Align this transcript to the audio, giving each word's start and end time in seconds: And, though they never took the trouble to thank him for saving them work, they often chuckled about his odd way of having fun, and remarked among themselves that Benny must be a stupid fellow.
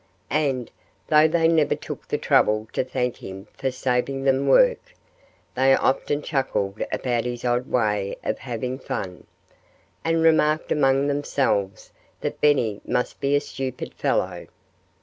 And, 0.31 0.71
though 1.09 1.27
they 1.27 1.47
never 1.47 1.75
took 1.75 2.07
the 2.07 2.17
trouble 2.17 2.67
to 2.73 2.83
thank 2.83 3.17
him 3.17 3.45
for 3.53 3.69
saving 3.69 4.23
them 4.23 4.47
work, 4.47 4.95
they 5.53 5.75
often 5.75 6.23
chuckled 6.23 6.81
about 6.91 7.25
his 7.25 7.45
odd 7.45 7.69
way 7.69 8.15
of 8.23 8.39
having 8.39 8.79
fun, 8.79 9.27
and 10.03 10.23
remarked 10.23 10.71
among 10.71 11.05
themselves 11.05 11.91
that 12.21 12.41
Benny 12.41 12.81
must 12.83 13.19
be 13.19 13.35
a 13.35 13.39
stupid 13.39 13.93
fellow. 13.93 14.47